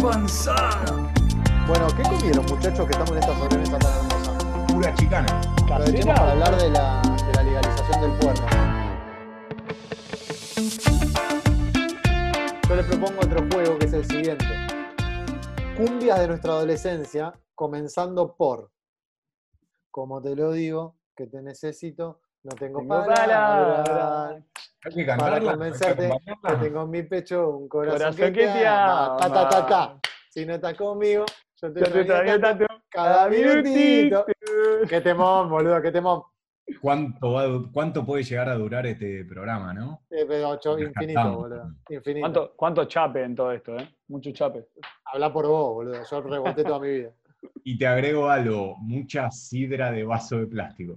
[0.00, 1.12] panzada!
[1.66, 4.66] Bueno, ¿qué comieron muchachos que estamos en esta sobremesa tan hermosa?
[4.66, 5.40] Pura chicana.
[5.62, 8.46] Aprovechemos para hablar de la, de la legalización del puerro.
[12.68, 14.46] Yo les propongo otro juego que es el siguiente.
[15.76, 18.70] Cumbias de nuestra adolescencia, comenzando por,
[19.90, 24.44] como te lo digo, que te necesito, no tengo, Tengo palabras palabras.
[24.84, 26.60] Hay que para convencerte hay que que acompañarla.
[26.64, 29.16] tengo en mi pecho un corazón, Corazón que te ama.
[29.20, 30.00] Ta, ta, ta, ta.
[30.30, 31.26] Si no estás conmigo,
[31.60, 32.66] yo te Yo te extraño tanto.
[32.88, 34.24] cada minutito.
[34.88, 36.22] Qué temón, boludo, qué temón.
[36.80, 40.02] ¿Cuánto, va ¿Cuánto puede llegar a durar este programa, no?
[40.08, 41.74] Eh, pero ocho, Nos infinito, boludo.
[41.88, 42.20] Infinito.
[42.22, 43.88] ¿Cuánto, ¿Cuánto chape en todo esto, eh?
[44.08, 44.68] Mucho chape.
[45.04, 46.02] Habla por vos, boludo.
[46.08, 47.10] Yo reboté toda mi vida.
[47.64, 50.96] Y te agrego algo, mucha sidra de vaso de plástico.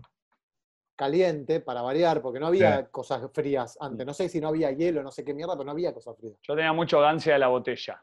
[1.03, 2.87] Caliente, para variar, porque no había Sí.
[2.89, 4.05] cosas frías antes.
[4.05, 6.37] No sé si no había hielo, no sé qué mierda, pero no había cosas frías.
[6.41, 8.01] Yo tenía mucho gancia de la botella.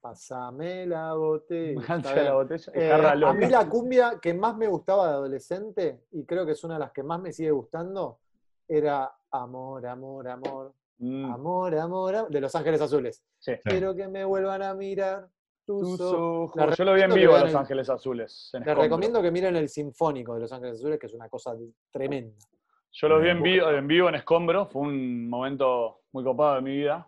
[0.00, 1.80] Pásame la botella.
[1.88, 2.92] Gancia de la botella Eh,
[3.26, 6.74] a mí la cumbia que más me gustaba de adolescente, y creo que es una
[6.74, 8.18] de las que más me sigue gustando,
[8.66, 13.22] era Amor, Amor, Amor, Mm, Amor, Amor, Amor, de Los Ángeles Azules.
[13.38, 13.52] sí.
[13.56, 13.60] Sí.
[13.64, 15.28] Quiero que me vuelvan a mirar
[15.66, 16.76] tus ojos.
[16.76, 18.50] Yo lo vi en vivo a Los el- Ángeles Azules.
[18.54, 18.82] en Les Escombro.
[18.84, 21.54] recomiendo que miren el Sinfónico de Los Ángeles Azules, que es una cosa
[21.90, 22.36] tremenda.
[22.92, 23.36] Yo los vi Bien.
[23.38, 27.06] en vivo, en vivo en Escombro, fue un momento muy copado de mi vida.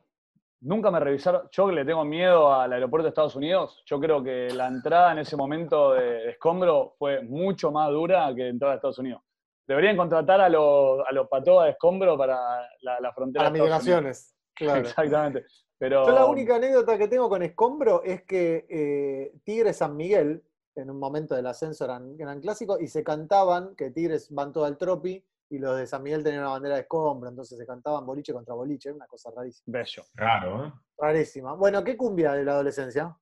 [0.60, 4.22] Nunca me revisaron, yo que le tengo miedo al aeropuerto de Estados Unidos, yo creo
[4.22, 8.72] que la entrada en ese momento de, de Escombro fue mucho más dura que entrar
[8.72, 9.22] a Estados Unidos.
[9.68, 14.34] Deberían contratar a los, a los patoas de Escombro para la, la frontera Para migraciones,
[14.54, 14.80] claro.
[14.80, 15.44] Exactamente.
[15.78, 20.42] Pero, Yo la única anécdota que tengo con Escombro es que eh, Tigres San Miguel,
[20.74, 24.64] en un momento del ascenso eran, eran clásicos, y se cantaban que Tigres van todo
[24.64, 28.04] al tropi y los de San Miguel tenían una bandera de Escombro, entonces se cantaban
[28.04, 29.78] boliche contra boliche, una cosa rarísima.
[29.78, 30.02] Bello.
[30.14, 30.72] Raro, ¿eh?
[30.98, 31.54] Rarísima.
[31.54, 33.16] Bueno, ¿qué cumbia de la adolescencia?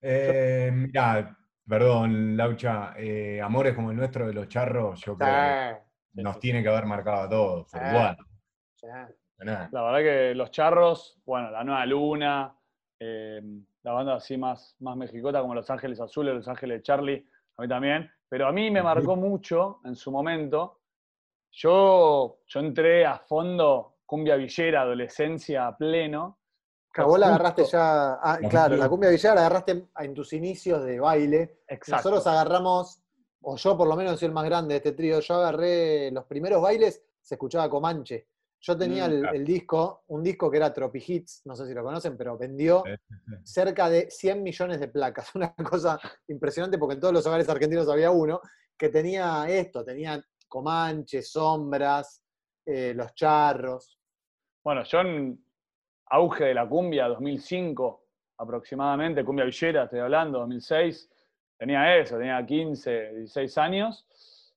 [0.00, 5.80] Eh, mirá, perdón, Laucha, eh, amores como el nuestro de los charros, yo creo
[6.14, 7.86] que nos sí, tiene que haber marcado a todos, por Sí.
[7.88, 8.16] igual.
[9.38, 9.68] Nada.
[9.72, 12.56] La verdad que los charros, bueno, la Nueva Luna,
[12.98, 13.42] eh,
[13.82, 17.68] la banda así más, más mexicota como Los Ángeles Azules, Los Ángeles Charlie, a mí
[17.68, 18.10] también.
[18.28, 20.80] Pero a mí me marcó mucho en su momento.
[21.52, 26.38] Yo, yo entré a fondo, cumbia villera, adolescencia a pleno.
[26.90, 28.14] Claro, vos la agarraste ya.
[28.14, 31.60] ah, claro, la cumbia villera la agarraste en tus inicios de baile.
[31.68, 32.10] Exacto.
[32.10, 33.02] Nosotros agarramos,
[33.42, 36.24] o yo por lo menos soy el más grande de este trío, yo agarré los
[36.24, 38.28] primeros bailes, se escuchaba Comanche.
[38.66, 41.84] Yo tenía Mm, el, disco, un disco que era Tropi Hits, no sé si lo
[41.84, 42.82] conocen, pero vendió
[43.42, 45.34] cerca de 100 millones de placas.
[45.34, 48.40] Una cosa impresionante porque en todos los hogares argentinos había uno
[48.76, 52.22] que tenía esto, tenía Comanche, sombras,
[52.64, 53.98] eh, los charros.
[54.64, 55.44] Bueno, yo en
[56.06, 58.06] auge de la cumbia, 2005
[58.38, 61.10] aproximadamente, cumbia villera, estoy hablando, 2006,
[61.58, 64.06] tenía eso, tenía 15, 16 años.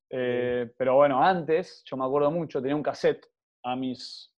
[0.10, 3.28] Eh, pero bueno, antes, yo me acuerdo mucho, tenía un cassette
[3.64, 4.34] a mis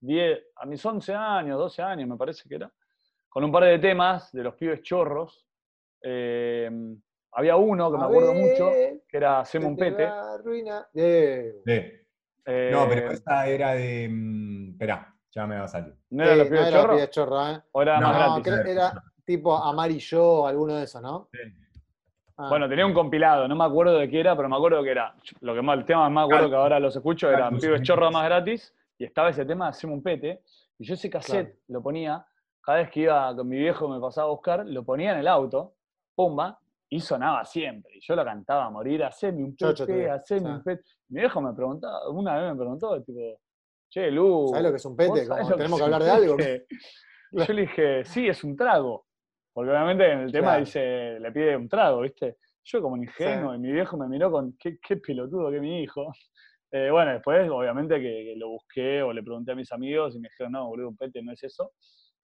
[0.00, 2.72] 10, a mis 11 años, 12 años me parece que era,
[3.28, 5.46] con un par de temas de los pibes chorros.
[6.02, 6.70] Eh,
[7.32, 8.70] había uno que me acuerdo ver, mucho,
[9.08, 10.08] que era Haceme un pete.
[10.94, 11.62] Eh.
[12.46, 14.08] Eh, No, pero esa era de.
[14.10, 15.94] mm, Esperá, ya me va a salir.
[16.10, 16.96] ¿No eran eh, los pibes no era chorros?
[16.96, 17.62] Pibes Chorro, ¿eh?
[17.72, 18.44] ¿O era No, más No, gratis?
[18.64, 21.28] creo- era tipo Amar y yo, alguno de esos, ¿no?
[21.32, 21.38] Sí.
[22.36, 24.90] Ah, Bueno, tenía un compilado, no me acuerdo de qué era, pero me acuerdo que
[24.90, 25.14] era.
[25.40, 27.84] Lo que más, el tema más acuerdo que ahora los escucho era Pibes sí.
[27.84, 30.42] Chorro más gratis, y estaba ese tema, Hacemos un pete,
[30.78, 31.60] y yo ese cassette Claro.
[31.68, 32.26] lo ponía,
[32.60, 35.28] cada vez que iba con mi viejo me pasaba a buscar, lo ponía en el
[35.28, 35.74] auto,
[36.14, 36.58] pumba,
[36.88, 37.92] y sonaba siempre.
[37.96, 40.82] Y yo lo cantaba a morir, haceme un pete, haceme un pete.
[41.08, 43.40] Mi viejo me preguntaba, una vez me preguntó, tipo,
[43.88, 44.48] che, Lu.
[44.48, 45.28] ¿Sabés lo que es un ¿vos pete?
[45.28, 46.36] Como tenemos que un hablar de algo.
[46.36, 46.66] pete?".
[47.48, 49.03] Yo le dije, sí, es un trago.
[49.54, 50.60] Porque obviamente en el tema Claro.
[50.64, 52.38] dice, le pide un trago, ¿viste?
[52.64, 55.82] Yo como un ingenuo, y mi viejo me miró con, qué, qué pelotudo que mi
[55.82, 56.12] hijo.
[56.76, 60.18] Eh, bueno, después obviamente que, que lo busqué o le pregunté a mis amigos y
[60.18, 61.70] me dijeron, no, boludo, un pete no es eso.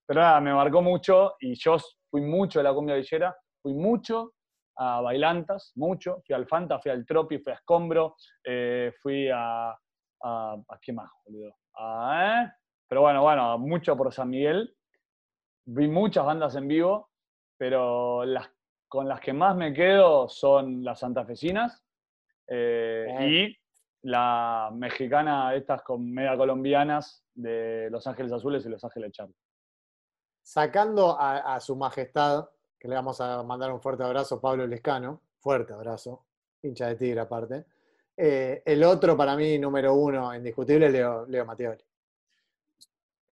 [0.05, 1.77] Pero nada, me marcó mucho y yo
[2.09, 4.33] fui mucho de la cumbia villera, fui mucho
[4.75, 6.21] a bailantas, mucho.
[6.27, 9.77] Fui al Fanta, fui al Tropi, fui a Escombro, eh, fui a, a,
[10.67, 11.55] ¿a qué más, boludo?
[11.77, 12.51] A, ¿eh?
[12.89, 14.75] Pero bueno, bueno, mucho por San Miguel.
[15.65, 17.10] Vi muchas bandas en vivo,
[17.61, 18.49] pero las
[18.87, 21.85] con las que más me quedo son las santafesinas
[22.47, 23.57] eh, y
[24.01, 29.35] la mexicana, estas con media colombianas de Los Ángeles Azules y Los Ángeles Charlie.
[30.41, 32.49] Sacando a, a su majestad,
[32.79, 36.25] que le vamos a mandar un fuerte abrazo, Pablo Lescano, fuerte abrazo,
[36.63, 37.65] hincha de tigre aparte.
[38.17, 41.83] Eh, el otro para mí, número uno, indiscutible, Leo, Leo Matteoli.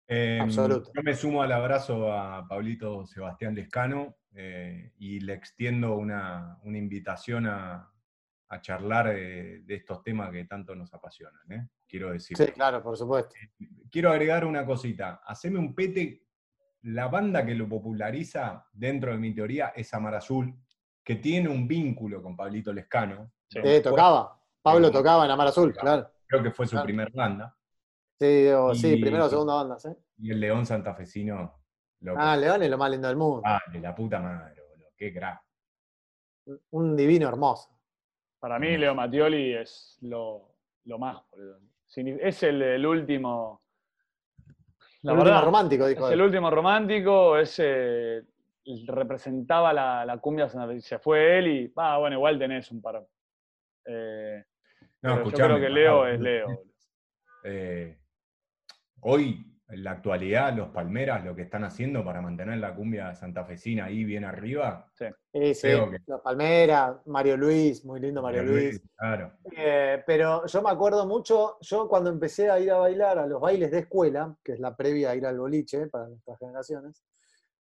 [0.07, 0.91] Eh, Absoluto.
[0.95, 6.79] Yo me sumo al abrazo a Pablito Sebastián Lescano eh, y le extiendo una, una
[6.79, 7.91] invitación a,
[8.49, 11.69] a charlar de, de estos temas que tanto nos apasionan, ¿eh?
[11.87, 12.37] quiero decir.
[12.37, 13.35] Sí, claro, por supuesto.
[13.91, 15.21] Quiero agregar una cosita.
[15.25, 16.25] Haceme un pete.
[16.83, 20.55] La banda que lo populariza dentro de mi teoría es Amar Azul,
[21.03, 23.33] que tiene un vínculo con Pablito Lescano.
[23.49, 23.61] Sí.
[23.83, 24.41] Tocaba.
[24.63, 26.11] Pablo tocaba en Amar Azul, claro.
[26.27, 26.85] Creo que fue su Claro.
[26.85, 27.57] primer banda.
[28.21, 29.89] Sí, o- sí, primera o segunda banda, ¿sí?
[30.19, 31.58] Y el León Santafesino.
[32.01, 32.19] Loco.
[32.21, 33.43] Ah, León es lo más lindo del mundo.
[33.45, 34.89] Dale, la puta madre, boludo.
[34.97, 35.43] Qué crack.
[36.71, 37.71] Un divino hermoso.
[38.39, 38.77] Para mí.
[38.77, 40.55] Leo Mattioli es lo,
[40.85, 41.61] lo más, boludo.
[42.21, 43.63] Es el, el último.
[45.03, 46.23] La el último verdad, romántico, es dijo el él.
[46.23, 48.25] último romántico, ese
[48.87, 50.49] representaba la, la cumbia.
[50.81, 53.07] Se fue él y, ah, bueno, igual tenés un par.
[53.87, 54.45] Eh,
[55.03, 56.21] No, pero yo creo que Leo es.
[56.21, 56.63] Leo.
[57.45, 57.99] Eh,
[59.01, 63.85] hoy, en la actualidad, los Palmeras lo que están haciendo para mantener la cumbia santafesina
[63.87, 64.91] ahí bien arriba.
[64.95, 65.07] Sí,
[65.55, 65.69] sí.
[65.69, 68.81] que- Los Palmeras, Mario Luis, muy lindo Mario Luis.
[68.97, 69.33] Claro.
[69.55, 73.41] Eh, pero yo me acuerdo mucho, yo cuando empecé a ir a bailar a los
[73.41, 77.05] bailes de escuela, que es la previa a ir al boliche para nuestras generaciones,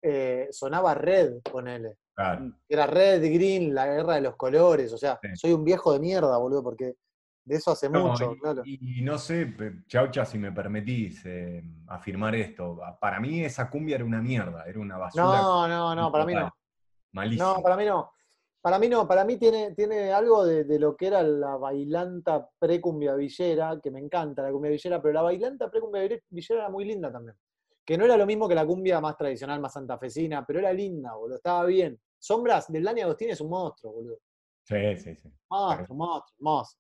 [0.00, 1.96] eh, sonaba Red, ponele.
[2.14, 2.52] claro.
[2.69, 4.93] Era Red, Green, la guerra de los colores.
[4.93, 5.28] O sea, Sí.
[5.34, 6.94] soy un viejo de mierda, boludo, porque
[7.48, 8.62] de eso hace No, mucho, y, claro.
[8.64, 9.54] y no sé,
[9.86, 12.78] Chaucha, si me permitís eh, afirmar esto.
[13.00, 15.24] Para mí esa cumbia era una mierda, era una basura.
[15.40, 16.54] No, no, no, para mí no.
[17.12, 17.54] Malísimo.
[17.56, 18.12] No, para mí no.
[18.60, 22.50] Para mí no, para mí tiene, tiene algo de, de lo que era la bailanta
[22.58, 26.84] pre-cumbia villera, que me encanta la cumbia villera, pero la bailanta pre-cumbia villera- era muy
[26.84, 27.36] linda también.
[27.84, 31.14] Que no era lo mismo que la cumbia más tradicional, más santafesina, pero era linda,
[31.14, 31.98] boludo, estaba bien.
[32.18, 34.18] Sombras del Dani Agostini es un monstruo, boludo.
[34.64, 35.32] Sí, sí, sí.
[35.48, 36.76] Monstruo, monstruo, hermoso.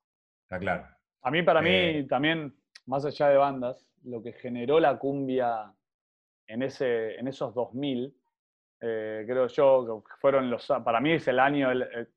[0.48, 0.88] Está claro.
[1.22, 2.00] A mí, para Eh.
[2.02, 2.56] mí, también,
[2.86, 5.70] más allá de bandas, lo que generó la cumbia
[6.46, 8.16] en, ese, en esos 2000,
[8.80, 12.08] eh, creo yo, que fueron los, para mí es el año, el, el-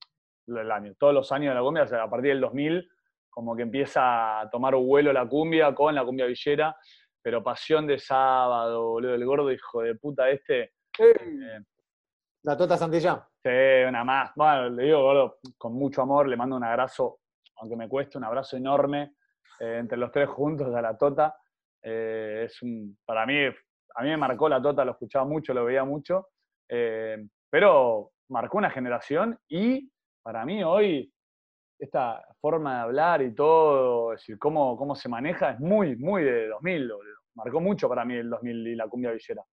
[0.58, 2.90] el año, todos los años de la cumbia, o sea, a partir del 2000,
[3.30, 6.76] como que empieza a tomar vuelo la cumbia con la cumbia villera,
[7.22, 11.60] pero Pasión de Sábado, boludo, el gordo hijo de puta este, eh,
[12.44, 13.22] La Tota Santillán.
[13.44, 13.50] Sí,
[13.88, 14.32] una más.
[14.36, 17.20] Bueno, le digo, gordo, con mucho amor, le mando un abrazo,
[17.62, 19.14] aunque me cueste, un abrazo enorme
[19.60, 21.36] eh, entre los tres juntos a la Tota.
[21.82, 22.60] Eh, es
[23.06, 26.30] para mí, a mí me marcó la Tota, lo escuchaba mucho, lo veía mucho,
[26.68, 29.92] eh, pero marcó una generación y
[30.24, 31.12] para mí hoy
[31.78, 36.24] esta forma de hablar y todo, es decir, cómo, cómo se maneja es muy, muy
[36.24, 37.16] de 2000, boludo.
[37.36, 39.44] Marcó mucho para mí el 2000 y la cumbia villera.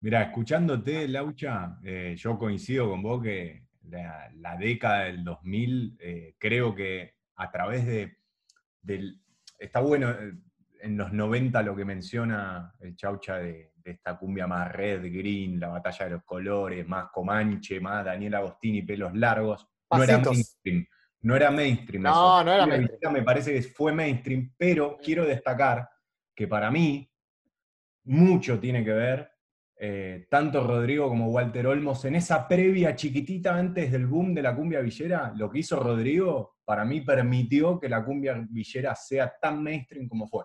[0.00, 6.34] Mirá, escuchándote, Laucha, eh, yo coincido con vos que la, la década del 2000, eh,
[6.38, 8.18] creo que a través de,
[8.80, 9.20] del...
[9.58, 10.32] Está bueno eh,
[10.80, 15.60] en los 90 lo que menciona el Chaucha de, de esta cumbia más red, green,
[15.60, 19.68] la batalla de los colores, más Comanche, más Daniel Agostini, pelos largos.
[19.90, 20.86] No era mainstream.
[21.20, 22.02] No era mainstream.
[22.02, 22.44] No, eso.
[22.44, 23.12] no era mainstream.
[23.12, 25.88] Me parece que fue mainstream, pero quiero destacar
[26.34, 27.10] que para mí
[28.04, 29.30] mucho tiene que ver
[29.76, 34.54] eh, tanto Rodrigo como Walter Olmos en esa previa chiquitita antes del boom de la
[34.54, 39.62] cumbia villera, lo que hizo Rodrigo para mí permitió que la cumbia villera sea tan
[39.62, 40.44] mainstream como fue.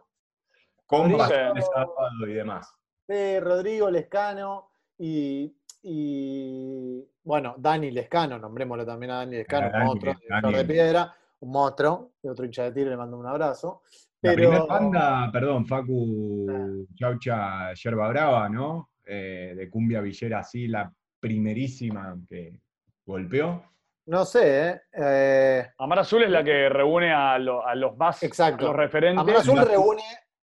[0.85, 2.73] Con Rodrigo- y demás.
[3.07, 10.13] de Rodrigo Lescano y, y, bueno, Dani Lescano, nombrémoslo también a Dani Lescano, Dani, otro
[10.27, 10.41] Dani.
[10.41, 13.83] Flor de piedra, un monstruo, y otro hincha de tigre, le mando un abrazo.
[14.21, 18.89] La primera banda, perdón, Facu Chaucha Yerba Brava, ¿no?
[19.11, 22.61] Eh, de cumbia villera así, la primerísima que
[23.05, 23.63] golpeó.
[24.05, 24.81] no sé, ¿eh?
[24.93, 28.65] Eh, Amar Azul es la que reúne a, lo- a los más Exacto.
[28.65, 29.19] a los referentes.
[29.21, 30.03] Amar Azul reúne,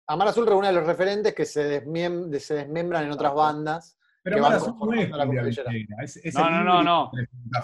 [0.08, 3.98] Amar Azul reúne a los referentes que se, desmiem- se desmembran en otras bandas.
[4.24, 6.04] Pero Amar Azul no es la cumbia cumbia villera.
[6.04, 7.12] Es, es No, el no, no,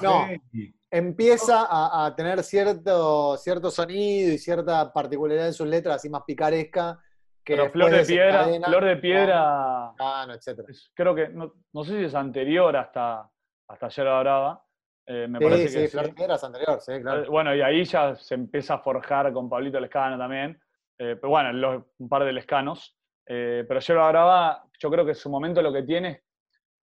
[0.02, 0.28] no.
[0.54, 6.10] y- Empieza a, a tener cierto, cierto sonido y cierta particularidad en sus letras, así
[6.10, 6.98] más picaresca.
[7.46, 10.68] Pero Flor de Piedra, Flor de Piedra, Cano, etcétera.
[10.94, 13.30] creo que, no, no sé si es anterior hasta,
[13.68, 14.66] hasta Yerba Brava.
[15.08, 16.10] eh, me Sí, parece sí, que Flor sí.
[16.12, 17.24] de Piedra es anterior, sí, claro.
[17.24, 20.60] Eh, Bueno, y ahí ya se empieza a forjar con Pablito Lescano también.
[20.98, 22.98] eh, pero bueno, los- un par de Lescanos.
[23.28, 26.24] eh, pero Yerba Brava, yo creo que en su momento lo que tiene,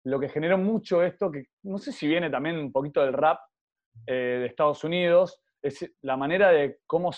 [0.05, 3.38] lo que generó mucho esto, que no sé si viene también un poquito del rap
[4.07, 7.12] de Estados Unidos, es la manera de cómo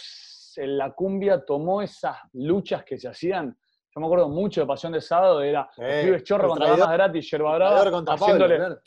[0.52, 3.56] se- la cumbia tomó esas luchas que se hacían.
[3.94, 7.30] Yo me acuerdo mucho de Pasión de Sábado, era los pibes chorro contra damas gratis,
[7.30, 8.80] Yerba Brava, contra Pablo, haciéndole, claro.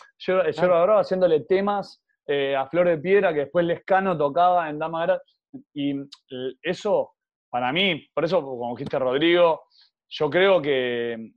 [0.52, 5.06] Yerba, Brava haciéndole temas eh, a Flor de Piedra que después Lescano tocaba en Dama
[5.06, 5.42] Gratis.
[5.74, 7.14] Y eh, eso,
[7.52, 9.64] para mí, por eso, como dijiste Rodrigo,
[10.10, 11.32] yo creo que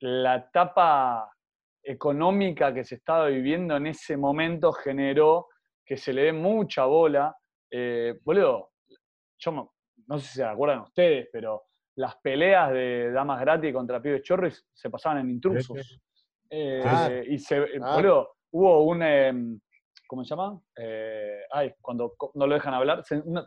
[0.00, 1.30] la etapa
[1.82, 5.48] económica que se estaba viviendo en ese momento generó
[5.86, 7.36] que se le dé mucha bola.
[7.70, 8.70] Eh, boludo,
[9.44, 9.70] yo
[10.06, 11.64] no sé si se acuerdan ustedes, pero
[11.96, 16.00] las peleas de damas gratis contra pibes chorris se pasaban en intrusos.
[16.50, 17.94] Eh, Ah, y se, eh, ah.
[17.96, 19.60] boludo, hubo un, em,
[20.06, 20.60] ¿cómo se llama?
[20.76, 23.02] Eh, ay, cuando no lo dejan hablar,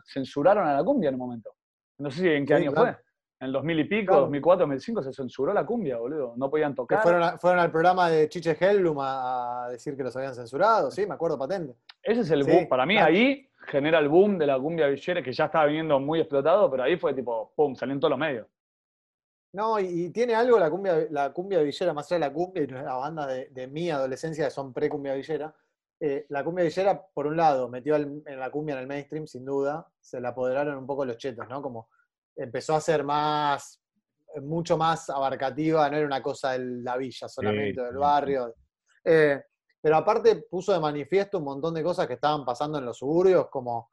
[0.06, 1.50] censuraron a la cumbia en un momento.
[1.98, 2.92] No sé si en qué Sí, año claro.
[2.94, 3.02] fue.
[3.40, 4.20] En el 2000 y pico, Claro.
[4.22, 6.34] 2004, 2005 se censuró la cumbia, boludo.
[6.36, 7.02] No podían tocar.
[7.02, 10.90] fueron, a- fueron al programa de Chiche Hellblum a, a decir que los habían censurado,
[10.90, 11.74] sí, me acuerdo patente.
[12.02, 12.68] Ese es el Sí, boom.
[12.68, 13.12] Para mí, claro.
[13.14, 16.82] ahí genera el boom de la cumbia villera, que ya estaba viniendo muy explotado, pero
[16.84, 18.46] ahí fue tipo, pum, salió en todos los medios.
[19.52, 22.62] No, y, y tiene algo la cumbia, la cumbia villera, más allá de la cumbia
[22.62, 25.54] y la banda de, de mi adolescencia que son pre-cumbia villera.
[26.00, 29.26] eh, la cumbia villera, por un lado, metió al- en la cumbia en el mainstream,
[29.26, 31.62] sin duda, se la apoderaron un poco los chetos, ¿no?
[31.62, 31.88] Como
[32.36, 33.82] empezó a ser más,
[34.34, 37.98] eh, mucho más abarcativa, no era una cosa de la villa solamente, Sí, del sí,
[37.98, 38.54] barrio.
[39.04, 39.42] Eh,
[39.80, 43.48] pero aparte puso de manifiesto un montón de cosas que estaban pasando en los suburbios,
[43.50, 43.90] como,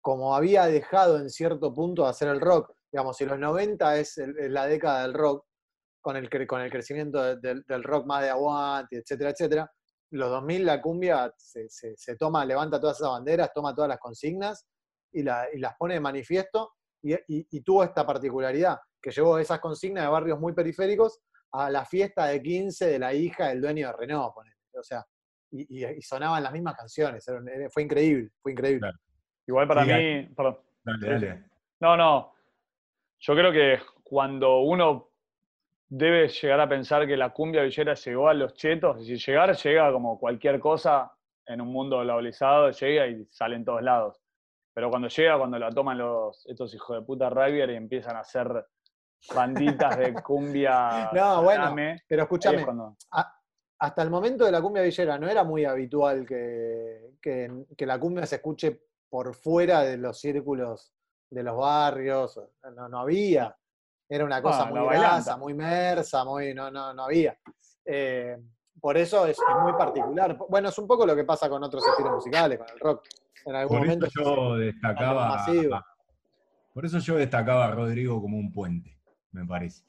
[0.00, 2.72] como había dejado en cierto punto de hacer el rock.
[2.90, 5.46] Digamos, si los 90 es, la década del rock,
[6.02, 9.72] con el, con el crecimiento de- del- rock más de aguante, etcétera, etcétera,
[10.10, 14.66] los 2000 la cumbia se, se- toma, levanta todas esas banderas, toma todas las consignas
[15.12, 16.72] y, la- y las pone de manifiesto
[17.02, 21.20] y, tuvo esta particularidad, que llevó esas consignas de barrios muy periféricos
[21.52, 24.34] a la fiesta de 15 de la hija del dueño de Renault,
[24.74, 25.04] o sea,
[25.52, 27.24] y, sonaban las mismas canciones,
[27.72, 28.80] fue increíble, fue increíble.
[28.80, 28.98] Claro.
[29.46, 30.58] Igual para Sí, mí, perdón.
[30.84, 31.44] Dale, dale.
[31.80, 32.34] No, no.
[33.20, 35.08] Yo creo que cuando uno
[35.88, 39.92] debe llegar a pensar que la cumbia villera llegó a los chetos, si llegar, llega
[39.92, 41.12] como cualquier cosa
[41.46, 44.18] en un mundo globalizado, llega y sale en todos lados.
[44.74, 48.20] Pero cuando llega, cuando la toman los, estos hijos de puta rugby y empiezan a
[48.20, 48.64] hacer
[49.34, 51.10] banditas de cumbia.
[51.12, 51.74] No, bueno,
[52.08, 53.38] Pero escúchame, es cuando- a-
[53.82, 57.98] hasta el momento de la cumbia villera no era muy habitual que, que- que la
[57.98, 60.92] cumbia se escuche por fuera de los círculos
[61.28, 62.40] de los barrios,
[62.76, 63.56] no, no había.
[64.08, 67.36] Era una cosa muy grasa, muy mersa, muy, no, no, no había.
[67.84, 68.36] Eh,
[68.80, 70.36] por eso es, es muy particular.
[70.48, 73.04] Bueno, es un poco lo que pasa con otros estilos musicales, con el rock.
[73.46, 75.44] En algún Por momento eso yo destacaba.
[76.72, 78.96] Por eso yo destacaba a Rodrigo como un puente,
[79.32, 79.82] me parece.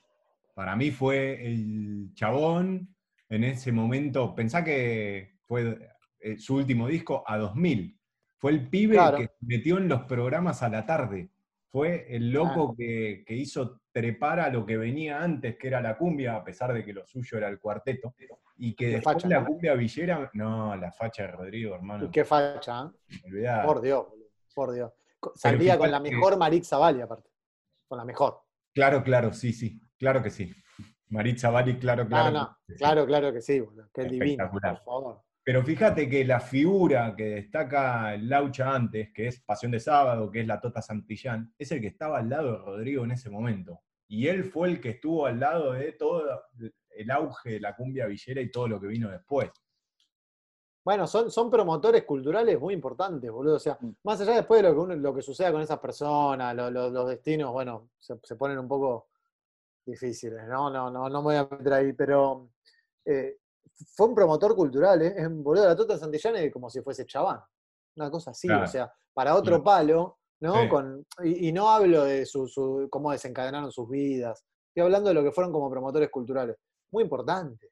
[0.56, 2.90] Para mí fue el chabón
[3.36, 4.34] en ese momento.
[4.36, 5.78] Pensá que fue
[6.20, 8.00] eh, su último disco a 2000.
[8.38, 9.18] Fue el pibe Claro.
[9.18, 11.30] que se metió en los programas a la tarde.
[11.70, 15.98] Fue el loco que, que hizo trepar a lo que venía antes, que era la
[15.98, 18.14] cumbia, a pesar de que lo suyo era el cuarteto.
[18.58, 19.48] Y que después facha, la ¿no?
[19.48, 20.30] cumbia villera.
[20.34, 22.12] No, la facha de Rodrigo, hermano.
[22.12, 23.48] qué facha, ¿eh?
[23.66, 24.06] Por Dios,
[24.54, 24.92] por Dios.
[25.36, 27.30] Salía con la fíjate que- mejor Marix Zavalli, aparte.
[27.88, 28.42] Con la mejor.
[28.74, 30.54] Claro, claro, sí, sí, claro que sí.
[31.14, 32.32] Maritza Bali, claro, claro.
[32.32, 32.80] no, no, que sí.
[32.80, 33.88] claro, claro que sí, boludo.
[33.94, 34.76] Qué divino, Espectacular.
[34.76, 35.22] por favor.
[35.46, 40.32] Pero fíjate que la figura que destaca el Laucha antes, que es Pasión de Sábado,
[40.32, 43.30] que es la Tota Santillán, es el que estaba al lado de Rodrigo en ese
[43.30, 43.82] momento.
[44.08, 46.24] Y él fue el que estuvo al lado de todo
[46.96, 49.50] el auge de la cumbia villera y todo lo que vino después.
[50.86, 53.56] Bueno, son, son promotores culturales muy importantes, boludo.
[53.56, 53.92] O sea, Mm.
[54.04, 56.90] más allá después de lo que, uno- lo que suceda con esas personas, lo- lo-
[56.90, 59.08] los destinos, bueno, se, se ponen un poco
[59.86, 60.70] difíciles, ¿no?
[60.70, 62.50] No, no, no me voy a meter ahí, pero
[63.06, 63.38] eh,
[63.96, 65.14] fue un promotor cultural, ¿eh?
[65.18, 67.42] Es, boludo, la Tota Santillán es como si fuese chabán.
[67.96, 68.64] Una cosa así, Claro.
[68.64, 69.64] o sea, para otro Claro.
[69.64, 70.62] palo, ¿no?
[70.64, 70.70] Sí.
[70.70, 74.44] Con, y, y no hablo de su, su- cómo desencadenaron sus vidas.
[74.70, 76.56] Estoy hablando de lo que fueron como promotores culturales.
[76.92, 77.70] Muy importante.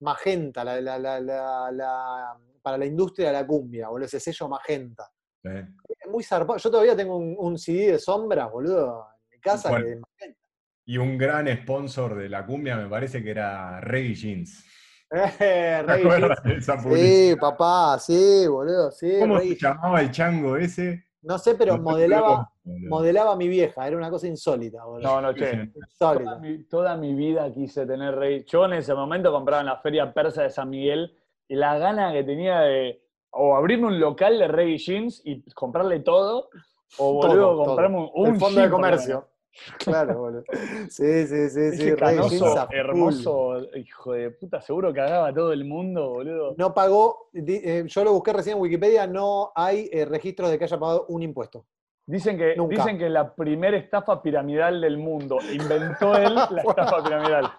[0.00, 4.48] Magenta, la, la- la- la- la- para la industria de la cumbia, boludo, ese sello
[4.48, 5.10] Magenta.
[5.42, 6.58] Es muy zarpado.
[6.58, 10.38] Yo todavía tengo un, un CD de sombras, boludo, en mi casa que es Magenta.
[10.86, 14.64] Y un gran sponsor de la cumbia me parece que era Reggae Jeans.
[15.14, 16.66] Eh, ¿Te Rey acuerdas Jeans.
[16.66, 19.12] de esa Sí, papá, sí, boludo, sí.
[19.20, 21.04] ¿Cómo se llamaba el chango ese?
[21.22, 25.08] No sé, pero No modelaba, modelaba a mi vieja, era una cosa insólita, boludo.
[25.08, 25.70] No, no, che.
[25.98, 26.38] Toda Insólita.
[26.40, 28.44] mi, toda mi vida quise tener rey.
[28.46, 32.12] Yo en ese momento compraba en la feria persa de San Miguel y la gana
[32.12, 33.00] que tenía de
[33.30, 36.50] o abrirme un local de reggae jeans y comprarle todo,
[36.98, 37.64] o boludo, todo.
[37.66, 39.28] comprarme un, un El fondo de jean comercio.
[39.78, 40.44] Claro, boludo.
[40.90, 41.82] Sí, sí, sí, sí.
[41.82, 46.54] Ese canoso hermoso, hijo de puta, seguro que cagaba a todo el mundo, boludo.
[46.58, 50.58] No pagó, di- eh, yo lo busqué recién en Wikipedia, no hay eh, registros de
[50.58, 51.64] que haya pagado un impuesto.
[52.06, 52.76] Dicen que, Nunca.
[52.76, 55.38] dicen que la primera estafa piramidal del mundo.
[55.52, 57.50] Inventó él la estafa piramidal.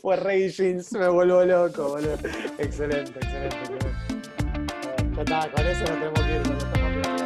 [0.00, 2.14] Fue Rey Jeans, me vuelvo loco, boludo.
[2.58, 3.88] Excelente, excelente, excelente.
[5.16, 6.42] Ya está, con eso nos tenemos que ir.
[6.42, 7.23] con esta